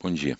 Bom 0.00 0.12
dia. 0.12 0.38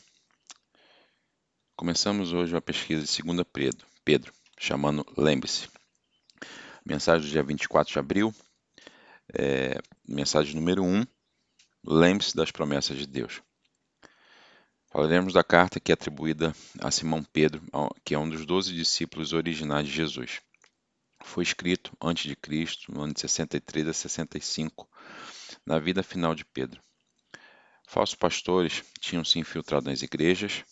Começamos 1.75 2.33
hoje 2.33 2.55
uma 2.55 2.63
pesquisa 2.63 3.05
de 3.05 3.23
2 3.25 3.45
Pedro, 3.53 3.85
Pedro 4.05 4.33
chamando 4.57 5.05
Lembre-se. 5.17 5.69
Mensagem 6.87 7.27
do 7.27 7.33
dia 7.33 7.43
24 7.43 7.93
de 7.93 7.99
abril, 7.99 8.33
é, 9.37 9.81
mensagem 10.07 10.55
número 10.55 10.85
1, 10.85 11.05
Lembre-se 11.85 12.37
das 12.37 12.53
promessas 12.53 12.97
de 12.99 13.07
Deus. 13.09 13.43
Falaremos 14.93 15.33
da 15.33 15.43
carta 15.43 15.81
que 15.81 15.91
é 15.91 15.95
atribuída 15.95 16.55
a 16.81 16.93
Simão 16.93 17.25
Pedro, 17.25 17.61
que 18.05 18.15
é 18.15 18.19
um 18.19 18.29
dos 18.29 18.47
doze 18.47 18.73
discípulos 18.73 19.33
originais 19.33 19.89
de 19.89 19.93
Jesus. 19.93 20.41
Foi 21.25 21.43
escrito 21.43 21.97
antes 22.01 22.29
de 22.29 22.37
Cristo, 22.37 22.93
no 22.93 23.03
ano 23.03 23.13
de 23.13 23.23
63 23.23 23.89
a 23.89 23.93
65, 23.93 24.89
na 25.67 25.81
vida 25.81 26.05
final 26.05 26.33
de 26.33 26.45
Pedro. 26.45 26.81
Falsos 27.91 28.15
pastores 28.15 28.85
tinham 29.01 29.25
se 29.25 29.39
infiltrado 29.39 29.89
nas 29.89 30.03
igrejas 30.03 30.63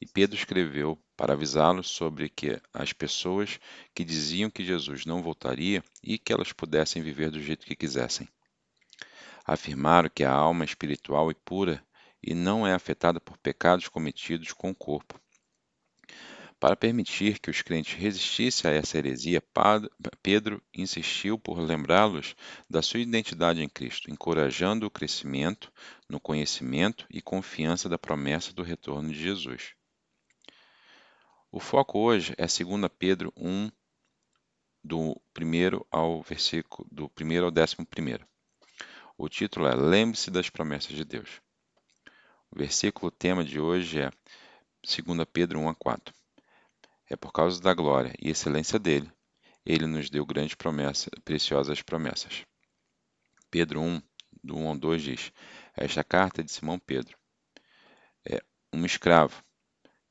e 0.00 0.06
Pedro 0.06 0.36
escreveu 0.36 1.00
para 1.16 1.32
avisá-los 1.32 1.88
sobre 1.88 2.28
que 2.28 2.60
as 2.72 2.92
pessoas 2.92 3.60
que 3.94 4.02
diziam 4.02 4.50
que 4.50 4.64
Jesus 4.64 5.06
não 5.06 5.22
voltaria 5.22 5.84
e 6.02 6.18
que 6.18 6.32
elas 6.32 6.52
pudessem 6.52 7.00
viver 7.00 7.30
do 7.30 7.40
jeito 7.40 7.64
que 7.64 7.76
quisessem. 7.76 8.28
Afirmaram 9.46 10.10
que 10.12 10.24
a 10.24 10.32
alma 10.32 10.64
é 10.64 10.66
espiritual 10.66 11.30
e 11.30 11.34
pura 11.34 11.80
e 12.20 12.34
não 12.34 12.66
é 12.66 12.74
afetada 12.74 13.20
por 13.20 13.38
pecados 13.38 13.86
cometidos 13.86 14.52
com 14.52 14.70
o 14.70 14.74
corpo. 14.74 15.20
Para 16.58 16.76
permitir 16.76 17.38
que 17.38 17.50
os 17.50 17.60
crentes 17.60 17.94
resistissem 17.94 18.70
a 18.70 18.74
essa 18.74 18.96
heresia, 18.96 19.42
Pedro 20.22 20.62
insistiu 20.72 21.38
por 21.38 21.58
lembrá-los 21.58 22.34
da 22.70 22.80
sua 22.80 23.00
identidade 23.00 23.62
em 23.62 23.68
Cristo, 23.68 24.10
encorajando 24.10 24.86
o 24.86 24.90
crescimento 24.90 25.72
no 26.08 26.18
conhecimento 26.18 27.06
e 27.10 27.20
confiança 27.20 27.88
da 27.88 27.98
promessa 27.98 28.52
do 28.52 28.62
retorno 28.62 29.10
de 29.10 29.20
Jesus. 29.20 29.74
O 31.52 31.60
foco 31.60 31.98
hoje 32.00 32.34
é 32.38 32.46
2 32.46 32.90
Pedro 32.98 33.32
1, 33.36 33.70
do 34.82 35.20
1 35.38 35.84
ao 35.90 36.22
versículo 36.22 36.88
do 36.90 37.04
1 37.04 37.44
ao 37.44 37.52
11. 37.52 38.26
O 39.16 39.28
título 39.28 39.68
é 39.68 39.74
Lembre-se 39.74 40.30
das 40.30 40.50
promessas 40.50 40.96
de 40.96 41.04
Deus. 41.04 41.40
O 42.50 42.58
versículo 42.58 43.10
tema 43.10 43.44
de 43.44 43.60
hoje 43.60 44.00
é 44.00 44.10
2 44.82 45.24
Pedro 45.32 45.60
1 45.60 45.68
a 45.68 45.74
4. 45.74 46.14
É 47.08 47.16
por 47.16 47.32
causa 47.32 47.60
da 47.60 47.74
glória 47.74 48.14
e 48.20 48.30
excelência 48.30 48.78
dele, 48.78 49.10
ele 49.64 49.86
nos 49.86 50.10
deu 50.10 50.24
grandes 50.26 50.54
promessas, 50.54 51.08
preciosas 51.24 51.80
promessas. 51.80 52.44
Pedro 53.50 53.80
1, 53.80 54.02
do 54.42 54.56
1 54.56 54.68
ao 54.68 54.76
2 54.76 55.02
diz: 55.02 55.32
Esta 55.76 56.04
carta 56.04 56.40
é 56.40 56.44
de 56.44 56.52
Simão 56.52 56.78
Pedro. 56.78 57.16
É 58.24 58.42
um 58.72 58.84
escravo, 58.84 59.42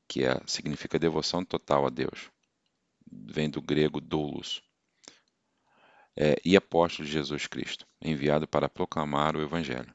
que 0.08 0.24
é, 0.24 0.40
significa 0.46 0.98
devoção 0.98 1.44
total 1.44 1.86
a 1.86 1.90
Deus. 1.90 2.30
Vem 3.06 3.48
do 3.48 3.62
grego 3.62 4.00
doulos. 4.00 4.62
É, 6.16 6.36
e 6.44 6.56
apóstolo 6.56 7.06
de 7.06 7.12
Jesus 7.12 7.46
Cristo, 7.46 7.86
enviado 8.00 8.46
para 8.46 8.68
proclamar 8.68 9.36
o 9.36 9.42
Evangelho. 9.42 9.92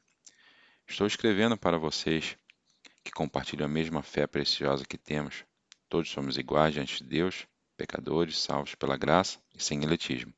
Estou 0.86 1.06
escrevendo 1.06 1.56
para 1.56 1.78
vocês 1.78 2.36
que 3.02 3.10
compartilham 3.10 3.64
a 3.64 3.68
mesma 3.68 4.02
fé 4.02 4.26
preciosa 4.26 4.84
que 4.84 4.98
temos, 4.98 5.44
Todos 5.90 6.08
somos 6.08 6.38
iguais 6.38 6.72
diante 6.72 7.02
de 7.02 7.10
Deus, 7.10 7.48
pecadores, 7.76 8.38
salvos 8.38 8.76
pela 8.76 8.96
graça 8.96 9.40
e 9.52 9.60
sem 9.60 9.82
eletismo. 9.82 10.32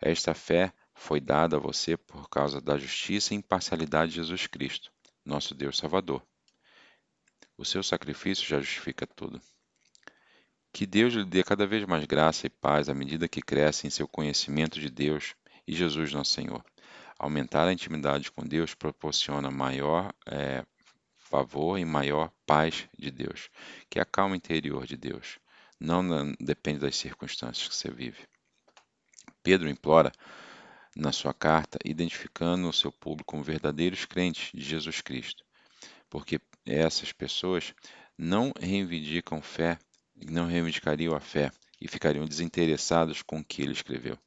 Esta 0.00 0.34
fé 0.34 0.72
foi 0.92 1.20
dada 1.20 1.56
a 1.56 1.60
você 1.60 1.96
por 1.96 2.28
causa 2.28 2.60
da 2.60 2.76
justiça 2.76 3.32
e 3.32 3.36
imparcialidade 3.36 4.10
de 4.10 4.16
Jesus 4.16 4.48
Cristo, 4.48 4.90
nosso 5.24 5.54
Deus 5.54 5.78
Salvador. 5.78 6.26
O 7.56 7.64
seu 7.64 7.84
sacrifício 7.84 8.44
já 8.44 8.58
justifica 8.58 9.06
tudo. 9.06 9.40
Que 10.72 10.86
Deus 10.86 11.14
lhe 11.14 11.24
dê 11.24 11.44
cada 11.44 11.64
vez 11.64 11.86
mais 11.86 12.04
graça 12.04 12.48
e 12.48 12.50
paz 12.50 12.88
à 12.88 12.94
medida 12.94 13.28
que 13.28 13.40
cresce 13.40 13.86
em 13.86 13.90
seu 13.90 14.08
conhecimento 14.08 14.80
de 14.80 14.90
Deus 14.90 15.36
e 15.68 15.72
Jesus, 15.72 16.12
nosso 16.12 16.32
Senhor. 16.32 16.64
Aumentar 17.16 17.68
a 17.68 17.72
intimidade 17.72 18.32
com 18.32 18.42
Deus 18.42 18.74
proporciona 18.74 19.52
maior 19.52 20.12
é, 20.26 20.66
favor 21.32 21.78
e 21.78 21.84
maior 21.86 22.30
paz 22.44 22.86
de 22.98 23.10
Deus, 23.10 23.48
que 23.88 23.98
é 23.98 24.02
a 24.02 24.04
calma 24.04 24.36
interior 24.36 24.86
de 24.86 24.98
Deus. 24.98 25.38
Não 25.80 26.30
depende 26.38 26.80
das 26.80 26.94
circunstâncias 26.94 27.66
que 27.66 27.74
você 27.74 27.90
vive. 27.90 28.28
Pedro 29.42 29.66
implora 29.66 30.12
na 30.94 31.10
sua 31.10 31.32
carta, 31.32 31.78
identificando 31.86 32.68
o 32.68 32.72
seu 32.72 32.92
público 32.92 33.32
como 33.32 33.42
verdadeiros 33.42 34.04
crentes 34.04 34.50
de 34.52 34.62
Jesus 34.62 35.00
Cristo, 35.00 35.42
porque 36.10 36.38
essas 36.66 37.12
pessoas 37.12 37.74
não 38.16 38.52
reivindicam 38.60 39.40
fé, 39.40 39.78
não 40.30 40.46
reivindicariam 40.46 41.16
a 41.16 41.20
fé 41.20 41.50
e 41.80 41.88
ficariam 41.88 42.26
desinteressados 42.26 43.22
com 43.22 43.40
o 43.40 43.44
que 43.44 43.62
ele 43.62 43.72
escreveu. 43.72 44.18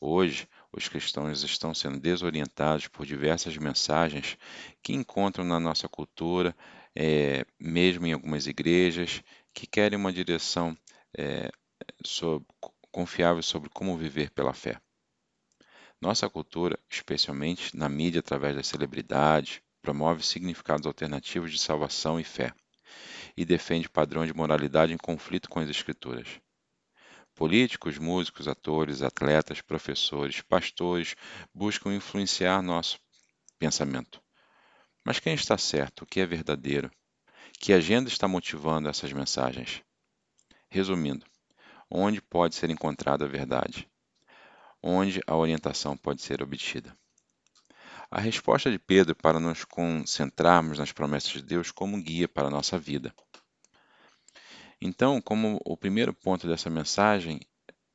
Hoje, 0.00 0.48
os 0.76 0.88
cristãos 0.88 1.42
estão 1.44 1.72
sendo 1.72 2.00
desorientados 2.00 2.88
por 2.88 3.06
diversas 3.06 3.56
mensagens 3.56 4.36
que 4.82 4.92
encontram 4.92 5.44
na 5.44 5.60
nossa 5.60 5.88
cultura, 5.88 6.54
é, 6.94 7.46
mesmo 7.58 8.06
em 8.06 8.12
algumas 8.12 8.46
igrejas, 8.46 9.22
que 9.52 9.66
querem 9.66 9.98
uma 9.98 10.12
direção 10.12 10.76
é, 11.16 11.50
sobre, 12.04 12.46
confiável 12.90 13.42
sobre 13.42 13.70
como 13.70 13.96
viver 13.96 14.30
pela 14.30 14.52
fé. 14.52 14.80
Nossa 16.00 16.28
cultura, 16.28 16.78
especialmente 16.90 17.76
na 17.76 17.88
mídia 17.88 18.18
através 18.18 18.56
das 18.56 18.66
celebridades, 18.66 19.60
promove 19.80 20.22
significados 20.22 20.86
alternativos 20.86 21.52
de 21.52 21.58
salvação 21.58 22.18
e 22.18 22.24
fé, 22.24 22.52
e 23.36 23.44
defende 23.44 23.88
padrões 23.88 24.28
de 24.28 24.36
moralidade 24.36 24.92
em 24.92 24.98
conflito 24.98 25.48
com 25.48 25.60
as 25.60 25.68
Escrituras. 25.68 26.43
Políticos, 27.34 27.98
músicos, 27.98 28.46
atores, 28.46 29.02
atletas, 29.02 29.60
professores, 29.60 30.40
pastores 30.40 31.16
buscam 31.52 31.92
influenciar 31.92 32.62
nosso 32.62 32.98
pensamento. 33.58 34.22
Mas 35.04 35.18
quem 35.18 35.34
está 35.34 35.58
certo? 35.58 36.02
O 36.02 36.06
que 36.06 36.20
é 36.20 36.26
verdadeiro? 36.26 36.90
Que 37.58 37.72
agenda 37.72 38.08
está 38.08 38.28
motivando 38.28 38.88
essas 38.88 39.12
mensagens? 39.12 39.82
Resumindo, 40.70 41.26
onde 41.90 42.20
pode 42.20 42.54
ser 42.54 42.70
encontrada 42.70 43.24
a 43.24 43.28
verdade? 43.28 43.88
Onde 44.80 45.20
a 45.26 45.34
orientação 45.34 45.96
pode 45.96 46.22
ser 46.22 46.40
obtida? 46.40 46.96
A 48.10 48.20
resposta 48.20 48.70
de 48.70 48.78
Pedro 48.78 49.16
para 49.16 49.40
nos 49.40 49.64
concentrarmos 49.64 50.78
nas 50.78 50.92
promessas 50.92 51.32
de 51.32 51.42
Deus 51.42 51.72
como 51.72 52.00
guia 52.00 52.28
para 52.28 52.46
a 52.46 52.50
nossa 52.50 52.78
vida. 52.78 53.12
Então, 54.80 55.20
como 55.20 55.60
o 55.64 55.76
primeiro 55.76 56.12
ponto 56.12 56.46
dessa 56.46 56.68
mensagem, 56.68 57.40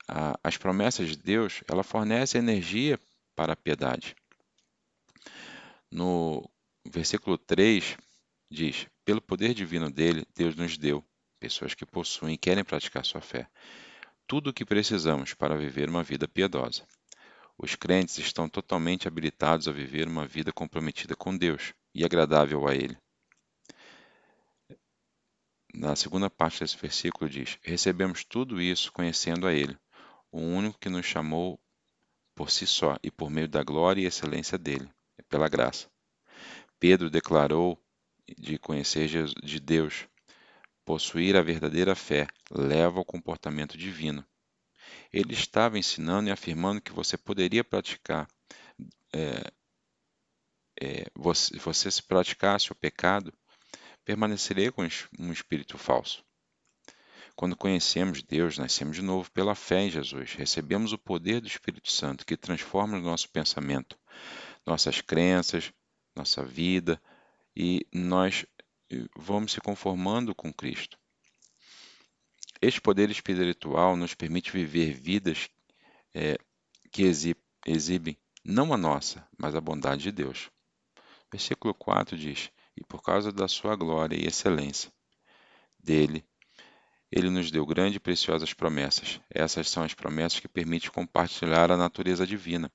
a, 0.08 0.40
as 0.44 0.58
promessas 0.58 1.10
de 1.10 1.18
Deus, 1.18 1.62
ela 1.68 1.84
fornece 1.84 2.38
energia 2.38 3.00
para 3.36 3.54
a 3.54 3.56
piedade. 3.56 4.16
No 5.92 6.50
versículo 6.88 7.38
3 7.38 7.98
diz: 8.50 8.88
Pelo 9.06 9.22
poder 9.22 9.54
divino 9.54 9.92
dele, 9.92 10.26
Deus 10.36 10.56
nos 10.56 10.78
deu, 10.78 11.04
pessoas 11.40 11.74
que 11.74 11.86
possuem 11.86 12.36
e 12.36 12.38
querem 12.38 12.64
praticar 12.64 13.06
sua 13.06 13.22
fé, 13.22 13.48
tudo 14.28 14.50
o 14.50 14.54
que 14.54 14.66
precisamos 14.66 15.34
para 15.34 15.58
viver 15.58 15.90
uma 15.90 16.04
vida 16.04 16.28
piedosa. 16.28 16.84
Os 17.58 17.76
crentes 17.76 18.18
estão 18.18 18.48
totalmente 18.48 19.08
habilitados 19.08 19.68
a 19.68 19.72
viver 19.72 20.08
uma 20.08 20.26
vida 20.26 20.52
comprometida 20.54 21.16
com 21.16 21.36
Deus 21.36 21.74
e 21.94 22.06
agradável 22.06 22.68
a 22.68 22.74
Ele 22.74 22.98
na 25.74 25.96
segunda 25.96 26.30
parte 26.30 26.60
desse 26.60 26.78
versículo 26.78 27.30
diz: 27.30 27.58
Recebemos 27.62 28.24
tudo 28.24 28.62
isso 28.62 28.92
conhecendo 28.92 29.48
a 29.48 29.54
Ele, 29.54 29.78
o 30.32 30.40
único 30.40 30.80
que 30.80 30.90
nos 30.90 31.06
chamou 31.06 31.60
por 32.36 32.50
si 32.50 32.66
só 32.66 32.98
e 33.04 33.12
por 33.12 33.30
meio 33.30 33.48
da 33.48 33.64
glória 33.64 34.02
e 34.02 34.06
excelência 34.06 34.58
dele, 34.58 34.90
é 35.18 35.24
pela 35.24 35.50
graça. 35.50 35.90
Pedro 36.80 37.10
declarou 37.10 37.78
de 38.38 38.58
conhecer 38.58 39.10
de 39.44 39.60
Deus, 39.60 40.08
possuir 40.86 41.36
a 41.36 41.42
verdadeira 41.42 41.96
fé 41.96 42.28
leva 42.50 43.00
ao 43.00 43.06
comportamento 43.06 43.78
divino. 43.78 44.26
Ele 45.12 45.34
estava 45.34 45.78
ensinando 45.78 46.30
e 46.30 46.32
afirmando 46.32 46.82
que 46.82 46.92
você 46.92 47.18
poderia 47.18 47.64
praticar, 47.64 48.28
é, 49.14 49.52
é, 50.82 51.06
você, 51.14 51.58
você 51.58 51.92
se 51.92 52.02
praticasse 52.02 52.72
o 52.72 52.76
pecado 52.76 53.34
permanecerei 54.10 54.72
com 54.72 54.82
um 55.20 55.32
espírito 55.32 55.78
falso. 55.78 56.26
Quando 57.36 57.56
conhecemos 57.56 58.24
Deus, 58.24 58.58
nascemos 58.58 58.96
de 58.96 59.04
novo 59.04 59.30
pela 59.30 59.54
fé 59.54 59.82
em 59.82 59.92
Jesus. 59.92 60.34
Recebemos 60.34 60.92
o 60.94 60.98
poder 60.98 61.40
do 61.40 61.48
Espírito 61.48 61.92
Santo 61.92 62.26
que 62.26 62.36
transforma 62.36 62.98
o 62.98 63.02
nosso 63.02 63.30
pensamento, 63.30 64.00
nossas 64.66 65.00
crenças, 65.00 65.72
nossa 66.16 66.44
vida 66.44 67.00
e 67.56 67.86
nós 67.94 68.48
vamos 69.16 69.52
se 69.52 69.62
conformando 69.62 70.34
com 70.34 70.52
Cristo. 70.52 70.98
Este 72.60 72.82
poder 72.82 73.12
espiritual 73.12 73.96
nos 73.96 74.16
permite 74.16 74.52
viver 74.52 74.92
vidas 74.92 75.52
é, 76.16 76.36
que 76.92 77.04
exibem 77.64 78.18
não 78.44 78.74
a 78.74 78.78
nossa, 78.78 79.24
mas 79.38 79.54
a 79.54 79.62
bondade 79.62 80.02
de 80.02 80.12
Deus. 80.12 80.50
Versículo 81.32 81.76
4 81.76 82.18
diz: 82.18 82.50
e 82.80 82.84
por 82.86 83.04
causa 83.04 83.32
da 83.32 83.48
sua 83.48 83.76
glória 83.76 84.16
e 84.16 84.26
excelência. 84.26 84.92
Dele, 85.78 86.24
ele 87.12 87.30
nos 87.30 87.52
deu 87.52 87.66
grandes 87.66 87.98
e 87.98 88.00
preciosas 88.00 88.54
promessas. 88.54 89.20
Essas 89.30 89.70
são 89.70 89.84
as 89.84 89.94
promessas 89.94 90.40
que 90.40 90.48
permitem 90.48 90.92
compartilhar 90.92 91.72
a 91.72 91.78
natureza 91.78 92.26
divina. 92.26 92.72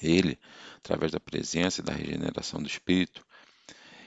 Ele, 0.00 0.38
através 0.76 1.12
da 1.12 1.20
presença 1.20 1.80
e 1.80 1.84
da 1.84 1.92
regeneração 1.92 2.62
do 2.62 2.68
Espírito, 2.68 3.26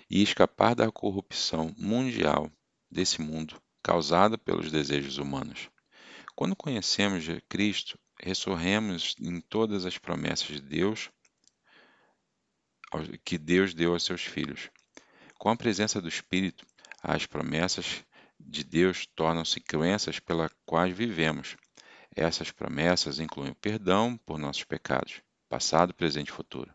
e 0.09 0.21
escapar 0.23 0.73
da 0.73 0.91
corrupção 0.91 1.73
mundial 1.77 2.51
desse 2.89 3.21
mundo 3.21 3.61
causada 3.83 4.37
pelos 4.37 4.71
desejos 4.71 5.17
humanos. 5.17 5.69
Quando 6.35 6.55
conhecemos 6.55 7.25
Cristo, 7.49 7.99
ressorremos 8.19 9.15
em 9.19 9.41
todas 9.41 9.85
as 9.85 9.97
promessas 9.97 10.47
de 10.47 10.61
Deus 10.61 11.09
que 13.23 13.37
Deus 13.37 13.73
deu 13.73 13.93
aos 13.93 14.03
seus 14.03 14.21
filhos. 14.21 14.69
Com 15.41 15.49
a 15.49 15.55
presença 15.55 15.99
do 15.99 16.07
Espírito, 16.07 16.67
as 17.01 17.25
promessas 17.25 18.03
de 18.39 18.63
Deus 18.63 19.07
tornam-se 19.07 19.59
crenças 19.59 20.19
pelas 20.19 20.51
quais 20.67 20.95
vivemos. 20.95 21.57
Essas 22.15 22.51
promessas 22.51 23.19
incluem 23.19 23.49
o 23.49 23.55
perdão 23.55 24.15
por 24.23 24.37
nossos 24.37 24.63
pecados, 24.63 25.19
passado, 25.49 25.95
presente 25.95 26.27
e 26.27 26.31
futuro. 26.31 26.71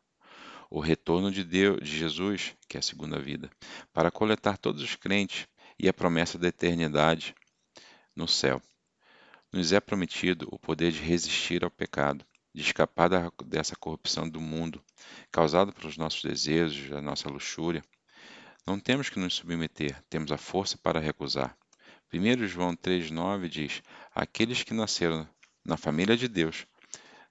O 0.69 0.81
retorno 0.81 1.31
de 1.31 1.45
Deus, 1.45 1.79
de 1.81 1.97
Jesus, 1.97 2.57
que 2.69 2.77
é 2.77 2.81
a 2.81 2.83
segunda 2.83 3.21
vida, 3.21 3.49
para 3.93 4.11
coletar 4.11 4.59
todos 4.59 4.83
os 4.83 4.97
crentes 4.97 5.47
e 5.79 5.89
a 5.89 5.95
promessa 5.95 6.37
da 6.37 6.49
eternidade 6.49 7.37
no 8.17 8.27
céu. 8.27 8.61
Nos 9.53 9.73
é 9.73 9.79
prometido 9.79 10.49
o 10.51 10.59
poder 10.59 10.91
de 10.91 11.03
resistir 11.03 11.63
ao 11.63 11.71
pecado, 11.71 12.27
de 12.53 12.63
escapar 12.63 13.09
da, 13.09 13.31
dessa 13.45 13.77
corrupção 13.77 14.29
do 14.29 14.41
mundo, 14.41 14.83
causada 15.31 15.71
pelos 15.71 15.97
nossos 15.97 16.21
desejos, 16.21 16.91
a 16.91 17.01
nossa 17.01 17.29
luxúria. 17.29 17.81
Não 18.67 18.81
temos 18.81 19.09
que 19.09 19.21
nos 19.21 19.35
submeter, 19.35 20.03
temos 20.11 20.33
a 20.33 20.37
força 20.37 20.77
para 20.77 20.99
recusar. 20.99 21.57
1 22.13 22.47
João 22.49 22.75
3,9 22.75 23.49
diz: 23.49 23.81
Aqueles 24.13 24.65
que 24.65 24.75
nasceram 24.75 25.29
na 25.65 25.77
família 25.77 26.17
de 26.17 26.27
Deus 26.27 26.67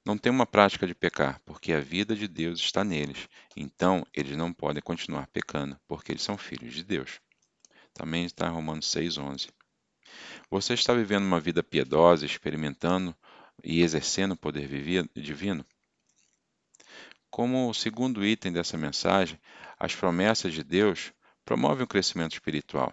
não 0.06 0.18
têm 0.18 0.32
uma 0.32 0.46
prática 0.46 0.88
de 0.88 0.96
pecar, 0.96 1.42
porque 1.46 1.74
a 1.74 1.82
vida 1.82 2.16
de 2.16 2.26
Deus 2.26 2.62
está 2.62 2.86
neles. 2.86 3.28
Então, 3.54 4.06
eles 4.14 4.38
não 4.38 4.54
podem 4.54 4.82
continuar 4.82 5.28
pecando, 5.28 5.78
porque 5.90 6.14
eles 6.14 6.22
são 6.22 6.38
filhos 6.38 6.74
de 6.74 6.84
Deus. 6.84 7.20
Também 7.94 8.24
está 8.24 8.48
em 8.48 8.52
Romanos 8.52 8.86
6,11. 8.86 9.50
Você 10.50 10.74
está 10.74 10.94
vivendo 10.94 11.26
uma 11.26 11.42
vida 11.42 11.62
piedosa, 11.62 12.26
experimentando 12.26 13.14
e 13.62 13.82
exercendo 13.82 14.34
o 14.34 14.38
poder 14.38 14.70
divino? 15.14 15.66
Como 17.30 17.74
segundo 17.74 18.26
item 18.26 18.54
dessa 18.54 18.78
mensagem, 18.78 19.38
as 19.78 19.94
promessas 19.94 20.54
de 20.54 20.64
Deus 20.64 21.12
promovem 21.46 21.84
o 21.84 21.88
crescimento 21.88 22.34
espiritual. 22.34 22.92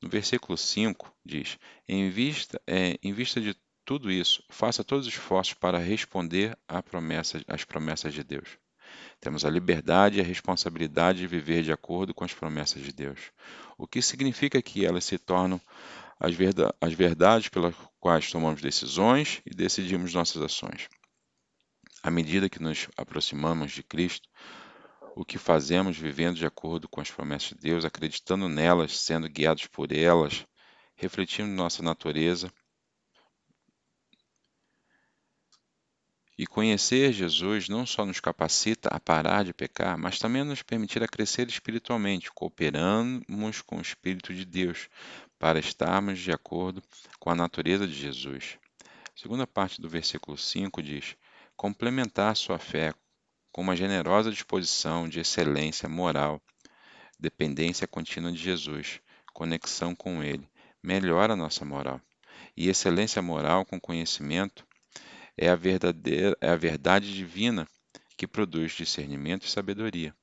No 0.00 0.08
versículo 0.08 0.56
5 0.56 1.12
diz: 1.24 1.58
em 1.88 2.10
vista, 2.10 2.60
é, 2.66 2.98
em 3.02 3.12
vista 3.12 3.40
de 3.40 3.54
tudo 3.84 4.10
isso, 4.10 4.42
faça 4.48 4.82
todos 4.82 5.06
os 5.06 5.12
esforços 5.12 5.54
para 5.54 5.78
responder 5.78 6.58
promessa, 6.90 7.40
às 7.46 7.64
promessas 7.64 8.12
de 8.12 8.24
Deus. 8.24 8.58
Temos 9.20 9.44
a 9.44 9.50
liberdade 9.50 10.18
e 10.18 10.20
a 10.20 10.24
responsabilidade 10.24 11.20
de 11.20 11.26
viver 11.26 11.62
de 11.62 11.72
acordo 11.72 12.12
com 12.12 12.24
as 12.24 12.34
promessas 12.34 12.82
de 12.82 12.92
Deus, 12.92 13.18
o 13.78 13.86
que 13.86 14.02
significa 14.02 14.60
que 14.60 14.84
elas 14.84 15.04
se 15.04 15.18
tornam 15.18 15.60
as, 16.18 16.34
as 16.80 16.92
verdades 16.92 17.48
pelas 17.48 17.74
quais 18.00 18.30
tomamos 18.30 18.60
decisões 18.60 19.40
e 19.46 19.54
decidimos 19.54 20.12
nossas 20.12 20.42
ações. 20.42 20.88
À 22.02 22.10
medida 22.10 22.48
que 22.48 22.62
nos 22.62 22.88
aproximamos 22.96 23.72
de 23.72 23.82
Cristo, 23.82 24.28
o 25.16 25.24
que 25.24 25.38
fazemos 25.38 25.96
vivendo 25.96 26.36
de 26.36 26.46
acordo 26.46 26.88
com 26.88 27.00
as 27.00 27.10
promessas 27.10 27.48
de 27.48 27.56
Deus, 27.56 27.84
acreditando 27.84 28.48
nelas, 28.48 29.00
sendo 29.00 29.28
guiados 29.28 29.66
por 29.66 29.90
elas, 29.90 30.46
refletindo 30.94 31.48
nossa 31.48 31.82
natureza 31.82 32.52
E 36.38 36.46
conhecer 36.46 37.14
Jesus 37.14 37.66
não 37.66 37.86
só 37.86 38.04
nos 38.04 38.20
capacita 38.20 38.90
a 38.92 39.00
parar 39.00 39.42
de 39.42 39.54
pecar, 39.54 39.96
mas 39.96 40.18
também 40.18 40.44
nos 40.44 40.62
permitirá 40.62 41.08
crescer 41.08 41.48
espiritualmente, 41.48 42.30
cooperamos 42.30 43.62
com 43.62 43.78
o 43.78 43.80
Espírito 43.80 44.34
de 44.34 44.44
Deus 44.44 44.90
para 45.38 45.58
estarmos 45.58 46.18
de 46.18 46.30
acordo 46.30 46.82
com 47.18 47.30
a 47.30 47.34
natureza 47.34 47.86
de 47.86 47.94
Jesus. 47.94 48.58
A 48.84 49.18
segunda 49.18 49.46
parte 49.46 49.80
do 49.80 49.88
versículo 49.88 50.36
5 50.36 50.82
diz: 50.82 51.16
complementar 51.56 52.36
sua 52.36 52.58
fé 52.58 52.92
com 53.56 53.62
uma 53.62 53.74
generosa 53.74 54.30
disposição 54.30 55.08
de 55.08 55.18
excelência 55.18 55.88
moral, 55.88 56.42
dependência 57.18 57.86
contínua 57.86 58.30
de 58.30 58.36
Jesus, 58.36 59.00
conexão 59.32 59.96
com 59.96 60.22
Ele, 60.22 60.46
melhora 60.82 61.32
a 61.32 61.36
nossa 61.36 61.64
moral. 61.64 61.98
E 62.54 62.68
excelência 62.68 63.22
moral 63.22 63.64
com 63.64 63.80
conhecimento 63.80 64.62
é 65.38 65.48
a, 65.48 65.56
verdadeira, 65.56 66.36
é 66.38 66.50
a 66.50 66.56
verdade 66.56 67.14
divina 67.14 67.66
que 68.14 68.26
produz 68.26 68.72
discernimento 68.72 69.46
e 69.46 69.50
sabedoria. 69.50 70.14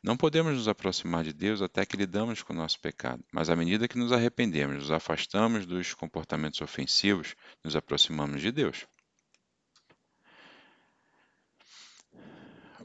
Não 0.00 0.16
podemos 0.16 0.54
nos 0.54 0.68
aproximar 0.68 1.24
de 1.24 1.32
Deus 1.32 1.60
até 1.60 1.84
que 1.84 1.96
lidamos 1.96 2.40
com 2.44 2.52
o 2.52 2.56
nosso 2.56 2.78
pecado, 2.78 3.24
mas 3.32 3.50
à 3.50 3.56
medida 3.56 3.88
que 3.88 3.98
nos 3.98 4.12
arrependemos, 4.12 4.76
nos 4.76 4.92
afastamos 4.92 5.66
dos 5.66 5.92
comportamentos 5.92 6.60
ofensivos, 6.60 7.34
nos 7.64 7.74
aproximamos 7.74 8.40
de 8.40 8.52
Deus. 8.52 8.86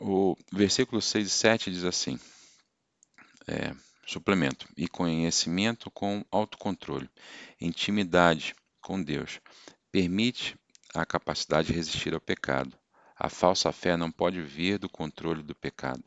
O 0.01 0.37
versículo 0.53 1.01
6 1.01 1.27
e 1.27 1.29
7 1.29 1.71
diz 1.71 1.83
assim: 1.83 2.17
é, 3.45 3.75
suplemento, 4.07 4.65
e 4.77 4.87
conhecimento 4.87 5.91
com 5.91 6.23
autocontrole, 6.31 7.09
intimidade 7.59 8.55
com 8.79 9.03
Deus, 9.03 9.41
permite 9.91 10.57
a 10.95 11.05
capacidade 11.05 11.67
de 11.67 11.73
resistir 11.73 12.13
ao 12.13 12.21
pecado. 12.21 12.77
A 13.17 13.27
falsa 13.27 13.73
fé 13.73 13.97
não 13.97 14.09
pode 14.09 14.41
vir 14.41 14.79
do 14.79 14.87
controle 14.87 15.43
do 15.43 15.53
pecado, 15.53 16.05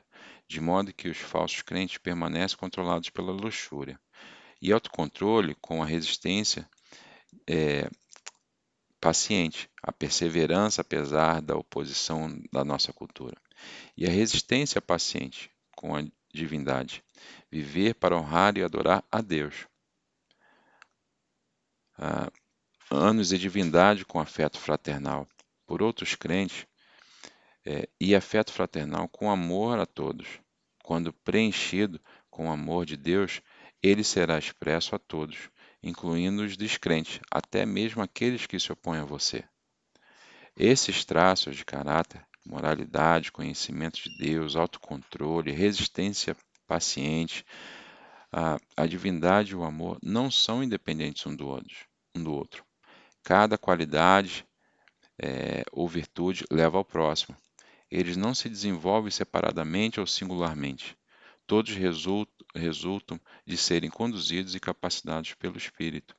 de 0.48 0.58
modo 0.58 0.94
que 0.94 1.10
os 1.10 1.18
falsos 1.18 1.60
crentes 1.60 1.98
permanecem 1.98 2.56
controlados 2.56 3.10
pela 3.10 3.30
luxúria. 3.30 4.00
E 4.60 4.72
autocontrole 4.72 5.54
com 5.60 5.82
a 5.82 5.86
resistência 5.86 6.66
é, 7.46 7.90
paciente, 8.98 9.68
a 9.82 9.92
perseverança 9.92 10.80
apesar 10.80 11.42
da 11.42 11.56
oposição 11.56 12.40
da 12.50 12.64
nossa 12.64 12.90
cultura. 12.92 13.36
E 13.96 14.06
a 14.06 14.10
resistência 14.10 14.80
paciente 14.80 15.50
com 15.76 15.96
a 15.96 16.04
divindade, 16.32 17.04
viver 17.50 17.94
para 17.94 18.16
honrar 18.16 18.56
e 18.56 18.62
adorar 18.62 19.04
a 19.10 19.20
Deus. 19.20 19.66
Ah, 21.98 22.30
anos 22.90 23.32
e 23.32 23.38
divindade 23.38 24.04
com 24.04 24.20
afeto 24.20 24.58
fraternal 24.58 25.28
por 25.66 25.82
outros 25.82 26.14
crentes 26.14 26.66
é, 27.64 27.88
e 28.00 28.14
afeto 28.14 28.52
fraternal 28.52 29.08
com 29.08 29.30
amor 29.30 29.78
a 29.78 29.86
todos. 29.86 30.26
Quando 30.82 31.12
preenchido 31.12 32.00
com 32.30 32.48
o 32.48 32.52
amor 32.52 32.84
de 32.84 32.96
Deus, 32.96 33.40
ele 33.82 34.02
será 34.02 34.38
expresso 34.38 34.94
a 34.94 34.98
todos, 34.98 35.50
incluindo 35.82 36.42
os 36.42 36.56
descrentes, 36.56 37.20
até 37.30 37.64
mesmo 37.64 38.02
aqueles 38.02 38.46
que 38.46 38.58
se 38.58 38.72
opõem 38.72 39.00
a 39.00 39.04
você. 39.04 39.44
Esses 40.56 41.04
traços 41.04 41.56
de 41.56 41.64
caráter, 41.64 42.26
moralidade, 42.46 43.32
conhecimento 43.32 44.00
de 44.02 44.16
Deus, 44.18 44.56
autocontrole, 44.56 45.52
resistência 45.52 46.36
paciente, 46.66 47.44
a, 48.32 48.58
a 48.76 48.86
divindade 48.86 49.52
e 49.52 49.54
o 49.54 49.62
amor 49.62 49.98
não 50.02 50.30
são 50.30 50.62
independentes 50.62 51.26
um 51.26 51.36
do 51.36 51.46
outro. 51.46 51.86
Um 52.14 52.22
do 52.22 52.32
outro. 52.32 52.64
Cada 53.22 53.58
qualidade 53.58 54.46
é, 55.22 55.64
ou 55.70 55.86
virtude 55.88 56.44
leva 56.50 56.78
ao 56.78 56.84
próximo. 56.84 57.36
Eles 57.90 58.16
não 58.16 58.34
se 58.34 58.48
desenvolvem 58.48 59.10
separadamente 59.10 60.00
ou 60.00 60.06
singularmente. 60.06 60.96
Todos 61.46 61.74
resultam, 61.74 62.46
resultam 62.54 63.20
de 63.46 63.56
serem 63.56 63.90
conduzidos 63.90 64.54
e 64.54 64.60
capacitados 64.60 65.34
pelo 65.34 65.58
Espírito. 65.58 66.16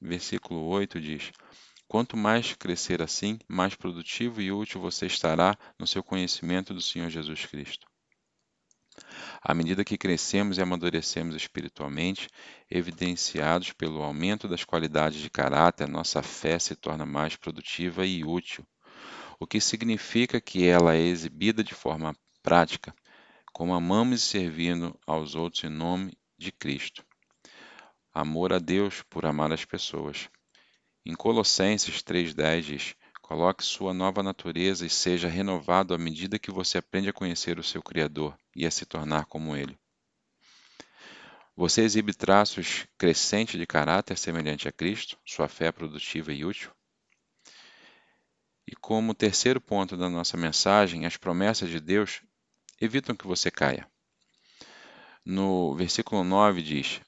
Versículo 0.00 0.64
8 0.64 0.98
diz: 0.98 1.32
Quanto 1.90 2.16
mais 2.16 2.54
crescer 2.54 3.02
assim, 3.02 3.36
mais 3.48 3.74
produtivo 3.74 4.40
e 4.40 4.52
útil 4.52 4.80
você 4.80 5.06
estará 5.06 5.58
no 5.76 5.88
seu 5.88 6.04
conhecimento 6.04 6.72
do 6.72 6.80
Senhor 6.80 7.10
Jesus 7.10 7.46
Cristo. 7.46 7.84
À 9.42 9.52
medida 9.52 9.84
que 9.84 9.98
crescemos 9.98 10.56
e 10.56 10.62
amadurecemos 10.62 11.34
espiritualmente, 11.34 12.28
evidenciados 12.70 13.72
pelo 13.72 14.04
aumento 14.04 14.46
das 14.46 14.62
qualidades 14.62 15.20
de 15.20 15.28
caráter, 15.28 15.88
nossa 15.88 16.22
fé 16.22 16.60
se 16.60 16.76
torna 16.76 17.04
mais 17.04 17.34
produtiva 17.34 18.06
e 18.06 18.22
útil, 18.22 18.64
o 19.40 19.44
que 19.44 19.60
significa 19.60 20.40
que 20.40 20.64
ela 20.64 20.94
é 20.94 21.00
exibida 21.00 21.64
de 21.64 21.74
forma 21.74 22.14
prática, 22.40 22.94
como 23.52 23.74
amamos 23.74 24.22
e 24.22 24.26
servindo 24.28 24.96
aos 25.04 25.34
outros 25.34 25.64
em 25.64 25.68
nome 25.68 26.16
de 26.38 26.52
Cristo. 26.52 27.04
Amor 28.14 28.52
a 28.52 28.60
Deus 28.60 29.02
por 29.10 29.26
amar 29.26 29.52
as 29.52 29.64
pessoas. 29.64 30.28
Em 31.04 31.14
Colossenses 31.14 32.02
3,10 32.02 32.60
diz: 32.62 32.96
Coloque 33.22 33.64
sua 33.64 33.94
nova 33.94 34.22
natureza 34.22 34.84
e 34.84 34.90
seja 34.90 35.28
renovado 35.28 35.94
à 35.94 35.98
medida 35.98 36.38
que 36.38 36.50
você 36.50 36.78
aprende 36.78 37.08
a 37.08 37.12
conhecer 37.12 37.58
o 37.58 37.62
seu 37.62 37.82
Criador 37.82 38.36
e 38.54 38.66
a 38.66 38.70
se 38.70 38.84
tornar 38.84 39.24
como 39.26 39.56
ele. 39.56 39.78
Você 41.56 41.82
exibe 41.82 42.12
traços 42.12 42.86
crescentes 42.98 43.58
de 43.58 43.66
caráter 43.66 44.18
semelhante 44.18 44.66
a 44.68 44.72
Cristo? 44.72 45.18
Sua 45.24 45.48
fé 45.48 45.66
é 45.66 45.72
produtiva 45.72 46.32
e 46.32 46.44
útil? 46.44 46.70
E 48.66 48.74
como 48.76 49.14
terceiro 49.14 49.60
ponto 49.60 49.96
da 49.96 50.08
nossa 50.08 50.36
mensagem, 50.36 51.06
as 51.06 51.16
promessas 51.16 51.68
de 51.68 51.80
Deus 51.80 52.22
evitam 52.80 53.14
que 53.14 53.26
você 53.26 53.50
caia. 53.50 53.88
No 55.24 55.74
versículo 55.74 56.24
9 56.24 56.62
diz: 56.62 57.00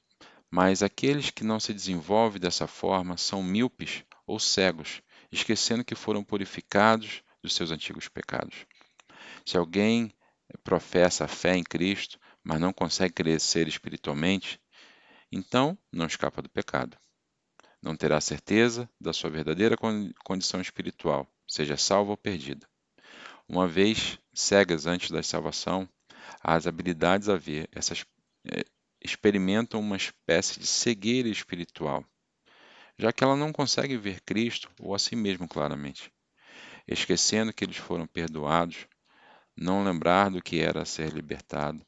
Mas 0.55 0.83
aqueles 0.83 1.31
que 1.31 1.43
não 1.43 1.59
se 1.59 1.73
desenvolvem 1.73 2.39
dessa 2.39 2.67
forma 2.67 3.17
são 3.17 3.41
míopes 3.41 4.03
ou 4.27 4.39
cegos, 4.39 5.01
esquecendo 5.31 5.83
que 5.83 5.95
foram 5.95 6.23
purificados 6.23 7.23
dos 7.41 7.55
seus 7.55 7.71
antigos 7.71 8.07
pecados. 8.07 8.67
Se 9.43 9.57
alguém 9.57 10.13
professa 10.63 11.25
a 11.25 11.27
fé 11.27 11.57
em 11.57 11.63
Cristo, 11.63 12.19
mas 12.43 12.61
não 12.61 12.71
consegue 12.71 13.15
crescer 13.15 13.67
espiritualmente, 13.67 14.61
então 15.31 15.75
não 15.91 16.05
escapa 16.05 16.39
do 16.39 16.49
pecado. 16.49 16.95
Não 17.81 17.97
terá 17.97 18.21
certeza 18.21 18.87
da 19.01 19.11
sua 19.11 19.31
verdadeira 19.31 19.75
condição 20.23 20.61
espiritual, 20.61 21.27
seja 21.47 21.77
salvo 21.77 22.11
ou 22.11 22.17
perdida. 22.17 22.69
Uma 23.49 23.67
vez 23.67 24.19
cegas 24.31 24.85
antes 24.85 25.09
da 25.09 25.23
salvação, 25.23 25.89
as 26.43 26.67
habilidades 26.67 27.27
a 27.27 27.35
ver, 27.37 27.67
essas 27.71 28.05
é, 28.45 28.63
experimentam 29.03 29.79
uma 29.79 29.97
espécie 29.97 30.59
de 30.59 30.65
cegueira 30.65 31.27
espiritual, 31.27 32.05
já 32.97 33.11
que 33.11 33.23
ela 33.23 33.35
não 33.35 33.51
consegue 33.51 33.97
ver 33.97 34.21
Cristo 34.21 34.71
ou 34.79 34.95
a 34.95 34.99
si 34.99 35.15
mesmo 35.15 35.47
claramente, 35.47 36.11
esquecendo 36.87 37.53
que 37.53 37.65
eles 37.65 37.77
foram 37.77 38.07
perdoados, 38.07 38.87
não 39.55 39.83
lembrar 39.83 40.29
do 40.29 40.41
que 40.41 40.59
era 40.59 40.85
ser 40.85 41.11
libertado, 41.11 41.85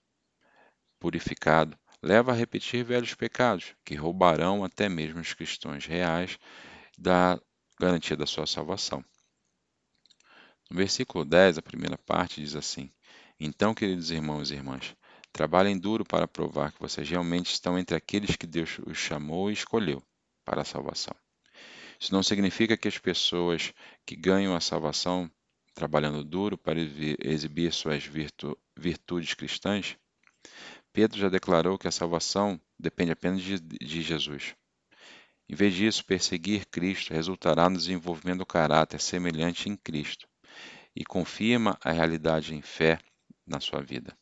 purificado, 0.99 1.77
leva 2.01 2.31
a 2.31 2.35
repetir 2.35 2.83
velhos 2.83 3.13
pecados, 3.13 3.75
que 3.83 3.95
roubarão 3.95 4.63
até 4.63 4.87
mesmo 4.89 5.19
os 5.19 5.33
cristãos 5.33 5.85
reais 5.85 6.37
da 6.97 7.39
garantia 7.79 8.15
da 8.15 8.25
sua 8.25 8.45
salvação. 8.45 9.03
No 10.69 10.77
versículo 10.77 11.23
10, 11.23 11.57
a 11.57 11.61
primeira 11.61 11.97
parte 11.97 12.41
diz 12.41 12.55
assim: 12.55 12.91
Então, 13.39 13.73
queridos 13.73 14.11
irmãos 14.11 14.49
e 14.49 14.55
irmãs, 14.55 14.95
trabalhem 15.35 15.77
duro 15.77 16.05
para 16.05 16.29
provar 16.29 16.71
que 16.71 16.79
vocês 16.79 17.09
realmente 17.09 17.51
estão 17.51 17.77
entre 17.77 17.93
aqueles 17.93 18.37
que 18.37 18.47
Deus 18.47 18.79
os 18.87 18.97
chamou 18.97 19.49
e 19.49 19.53
escolheu 19.53 20.01
para 20.45 20.61
a 20.61 20.65
salvação. 20.65 21.13
Isso 21.99 22.13
não 22.13 22.23
significa 22.23 22.77
que 22.77 22.87
as 22.87 22.97
pessoas 22.97 23.73
que 24.05 24.15
ganham 24.15 24.55
a 24.55 24.61
salvação 24.61 25.29
trabalhando 25.73 26.23
duro 26.23 26.57
para 26.57 26.79
exibir 26.79 27.73
suas 27.73 28.05
virtu 28.05 28.57
virtudes 28.77 29.33
cristãs. 29.33 29.97
Pedro 30.93 31.19
já 31.19 31.27
declarou 31.27 31.77
que 31.77 31.89
a 31.89 31.91
salvação 31.91 32.57
depende 32.79 33.11
apenas 33.11 33.41
de, 33.41 33.59
de 33.59 34.01
Jesus. 34.01 34.55
Em 35.49 35.55
vez 35.55 35.73
disso, 35.73 36.05
perseguir 36.05 36.65
Cristo 36.67 37.13
resultará 37.13 37.69
no 37.69 37.75
desenvolvimento 37.75 38.39
do 38.39 38.45
caráter 38.45 39.01
semelhante 39.01 39.67
em 39.67 39.75
Cristo 39.75 40.29
e 40.95 41.03
confirma 41.03 41.77
a 41.83 41.91
realidade 41.91 42.55
em 42.55 42.61
fé 42.61 42.99
na 43.45 43.59
sua 43.59 43.81
vida. 43.81 44.17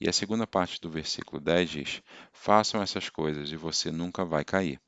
E 0.00 0.08
a 0.08 0.12
segunda 0.12 0.46
parte 0.46 0.80
do 0.80 0.88
versículo 0.88 1.38
10 1.40 1.70
diz: 1.70 2.02
Façam 2.32 2.82
essas 2.82 3.10
coisas 3.10 3.52
e 3.52 3.56
você 3.56 3.92
nunca 3.92 4.24
vai 4.24 4.44
cair. 4.44 4.80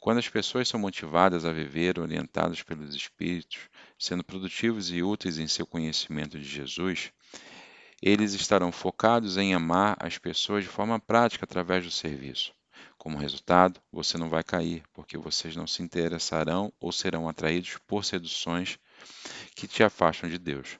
Quando 0.00 0.18
as 0.18 0.28
pessoas 0.28 0.66
são 0.66 0.80
motivadas 0.80 1.44
a 1.44 1.52
viver 1.52 1.98
orientadas 1.98 2.62
pelos 2.62 2.94
Espíritos, 2.94 3.68
sendo 3.98 4.24
produtivos 4.24 4.90
e 4.90 5.02
úteis 5.02 5.38
em 5.38 5.46
seu 5.46 5.66
conhecimento 5.66 6.38
de 6.38 6.48
Jesus, 6.48 7.12
eles 8.00 8.32
estarão 8.32 8.72
focados 8.72 9.36
em 9.36 9.52
amar 9.52 9.96
as 10.00 10.16
pessoas 10.16 10.64
de 10.64 10.70
forma 10.70 10.98
prática 10.98 11.44
através 11.44 11.84
do 11.84 11.90
serviço. 11.90 12.54
Como 12.96 13.18
resultado, 13.18 13.80
você 13.92 14.16
não 14.16 14.30
vai 14.30 14.42
cair, 14.42 14.84
porque 14.94 15.18
vocês 15.18 15.54
não 15.54 15.66
se 15.66 15.82
interessarão 15.82 16.72
ou 16.80 16.92
serão 16.92 17.28
atraídos 17.28 17.76
por 17.86 18.04
seduções 18.04 18.78
que 19.54 19.68
te 19.68 19.82
afastam 19.82 20.30
de 20.30 20.38
Deus. 20.38 20.78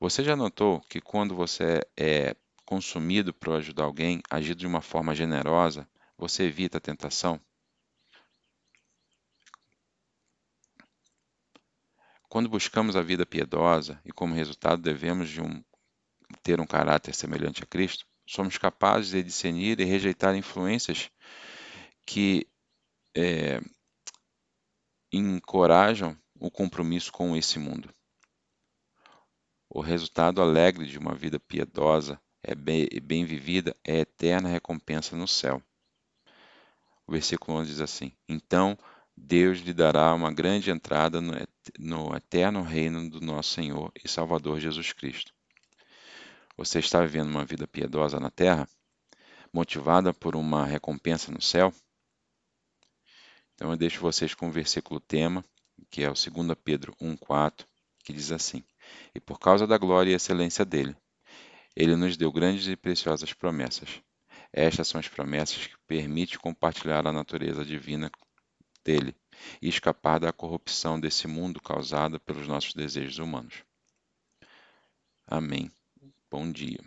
Você 0.00 0.22
já 0.22 0.36
notou 0.36 0.80
que 0.82 1.00
quando 1.00 1.34
você 1.34 1.80
é 1.96 2.36
consumido 2.64 3.34
para 3.34 3.56
ajudar 3.56 3.84
alguém, 3.84 4.22
agindo 4.30 4.58
de 4.58 4.66
uma 4.66 4.80
forma 4.80 5.12
generosa, 5.12 5.88
você 6.16 6.44
evita 6.44 6.78
a 6.78 6.80
tentação? 6.80 7.40
Quando 12.28 12.48
buscamos 12.48 12.94
a 12.94 13.02
vida 13.02 13.26
piedosa 13.26 14.00
e 14.04 14.12
como 14.12 14.34
resultado 14.34 14.80
devemos 14.80 15.28
de 15.30 15.40
um, 15.40 15.64
ter 16.44 16.60
um 16.60 16.66
caráter 16.66 17.12
semelhante 17.12 17.64
a 17.64 17.66
Cristo, 17.66 18.06
somos 18.24 18.56
capazes 18.56 19.10
de 19.10 19.22
discernir 19.22 19.80
e 19.80 19.84
rejeitar 19.84 20.36
influências 20.36 21.10
que 22.06 22.46
é, 23.16 23.60
encorajam 25.10 26.16
o 26.38 26.50
compromisso 26.50 27.10
com 27.10 27.34
esse 27.34 27.58
mundo. 27.58 27.92
O 29.70 29.80
resultado 29.80 30.40
alegre 30.40 30.86
de 30.86 30.98
uma 30.98 31.14
vida 31.14 31.38
piedosa 31.38 32.20
é 32.42 32.54
bem, 32.54 33.24
vivida 33.24 33.76
é 33.84 33.98
eterna 33.98 34.48
recompensa 34.48 35.14
no 35.14 35.28
céu. 35.28 35.62
O 37.06 37.12
versículo 37.12 37.58
11 37.58 37.70
diz 37.70 37.80
assim: 37.80 38.12
Então 38.28 38.78
Deus 39.16 39.58
lhe 39.58 39.74
dará 39.74 40.14
uma 40.14 40.32
grande 40.32 40.70
entrada 40.70 41.20
no 41.20 42.16
eterno 42.16 42.62
reino 42.62 43.10
do 43.10 43.20
nosso 43.20 43.50
Senhor 43.54 43.92
e 44.02 44.08
Salvador 44.08 44.58
Jesus 44.58 44.92
Cristo. 44.92 45.34
Você 46.56 46.78
está 46.78 47.00
vivendo 47.02 47.30
uma 47.30 47.44
vida 47.44 47.66
piedosa 47.66 48.18
na 48.18 48.30
terra, 48.30 48.68
motivada 49.52 50.14
por 50.14 50.34
uma 50.34 50.64
recompensa 50.64 51.30
no 51.30 51.42
céu? 51.42 51.72
Então 53.54 53.70
eu 53.70 53.76
deixo 53.76 54.00
vocês 54.00 54.34
com 54.34 54.48
o 54.48 54.52
versículo 54.52 55.00
tema 55.00 55.44
que 55.90 56.02
é 56.02 56.10
o 56.10 56.14
2 56.14 56.58
Pedro 56.62 56.94
1,4, 57.00 57.64
que 58.04 58.12
diz 58.12 58.32
assim: 58.32 58.64
E 59.14 59.20
por 59.20 59.38
causa 59.38 59.66
da 59.66 59.78
glória 59.78 60.10
e 60.10 60.14
excelência 60.14 60.64
dele, 60.64 60.96
ele 61.74 61.96
nos 61.96 62.16
deu 62.16 62.32
grandes 62.32 62.66
e 62.66 62.76
preciosas 62.76 63.32
promessas. 63.32 64.02
Estas 64.52 64.88
são 64.88 64.98
as 64.98 65.08
promessas 65.08 65.66
que 65.66 65.76
permitem 65.86 66.38
compartilhar 66.38 67.06
a 67.06 67.12
natureza 67.12 67.64
divina 67.64 68.10
dele 68.84 69.14
e 69.60 69.68
escapar 69.68 70.18
da 70.18 70.32
corrupção 70.32 70.98
desse 70.98 71.26
mundo 71.28 71.60
causada 71.60 72.18
pelos 72.18 72.48
nossos 72.48 72.74
desejos 72.74 73.18
humanos. 73.18 73.62
Amém. 75.26 75.70
Bom 76.30 76.50
dia. 76.50 76.80